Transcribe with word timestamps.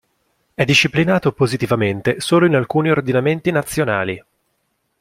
È 0.55 0.65
disciplinato 0.65 1.31
positivamente 1.31 2.19
solo 2.21 2.47
in 2.47 2.55
alcuni 2.55 2.89
ordinamenti 2.89 3.51
nazionali. 3.51 4.19